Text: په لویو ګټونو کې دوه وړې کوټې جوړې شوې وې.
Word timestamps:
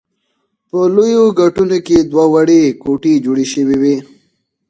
په 0.69 0.79
لویو 0.95 1.23
ګټونو 1.39 1.77
کې 1.85 1.97
دوه 2.11 2.25
وړې 2.33 2.61
کوټې 2.83 3.13
جوړې 3.25 3.45
شوې 3.53 3.77
وې. 3.81 3.95